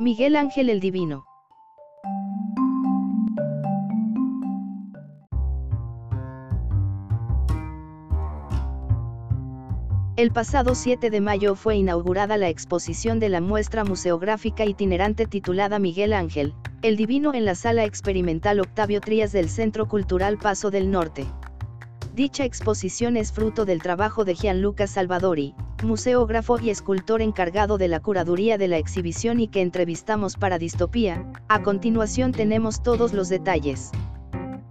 [0.00, 1.26] Miguel Ángel el Divino.
[10.16, 15.78] El pasado 7 de mayo fue inaugurada la exposición de la muestra museográfica itinerante titulada
[15.78, 20.90] Miguel Ángel, el Divino en la Sala Experimental Octavio Trías del Centro Cultural Paso del
[20.90, 21.26] Norte.
[22.14, 28.00] Dicha exposición es fruto del trabajo de Gianluca Salvadori, museógrafo y escultor encargado de la
[28.00, 33.90] curaduría de la exhibición y que entrevistamos para Distopía, a continuación tenemos todos los detalles.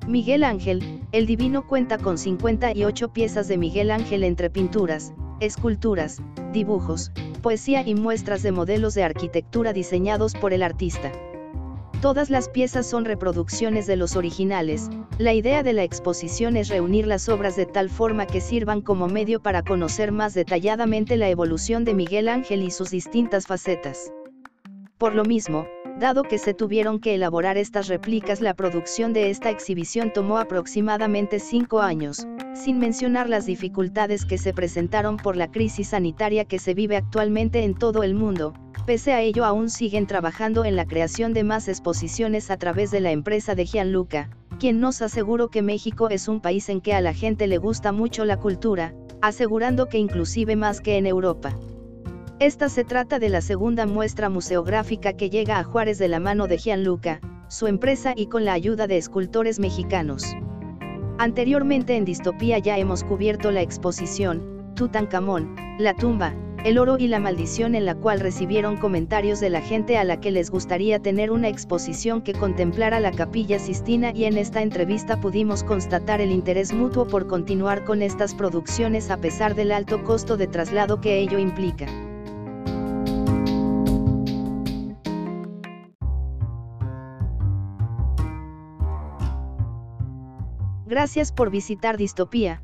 [0.08, 7.12] Miguel Ángel, el Divino cuenta con 58 piezas de Miguel Ángel entre pinturas, esculturas, dibujos,
[7.42, 11.12] poesía y muestras de modelos de arquitectura diseñados por el artista.
[12.02, 17.06] Todas las piezas son reproducciones de los originales, la idea de la exposición es reunir
[17.06, 21.84] las obras de tal forma que sirvan como medio para conocer más detalladamente la evolución
[21.84, 24.14] de Miguel Ángel y sus distintas facetas.
[24.98, 25.68] Por lo mismo,
[26.00, 31.40] dado que se tuvieron que elaborar estas réplicas la producción de esta exhibición tomó aproximadamente
[31.40, 36.74] cinco años, sin mencionar las dificultades que se presentaron por la crisis sanitaria que se
[36.74, 38.54] vive actualmente en todo el mundo,
[38.90, 43.02] pese a ello aún siguen trabajando en la creación de más exposiciones a través de
[43.02, 47.02] la empresa de Gianluca, quien nos aseguró que México es un país en que a
[47.02, 51.56] la gente le gusta mucho la cultura, asegurando que inclusive más que en Europa.
[52.40, 56.48] Esta se trata de la segunda muestra museográfica que llega a Juárez de la mano
[56.48, 60.36] de Gianluca, su empresa y con la ayuda de escultores mexicanos.
[61.20, 66.34] Anteriormente en Distopía ya hemos cubierto la exposición, Tutankamón, la tumba,
[66.66, 70.20] el oro y la maldición en la cual recibieron comentarios de la gente a la
[70.20, 75.22] que les gustaría tener una exposición que contemplara la capilla Sistina y en esta entrevista
[75.22, 80.36] pudimos constatar el interés mutuo por continuar con estas producciones a pesar del alto costo
[80.36, 81.86] de traslado que ello implica.
[90.86, 92.64] Gracias por visitar Distopía,